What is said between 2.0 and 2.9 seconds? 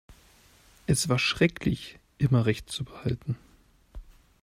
immer Recht zu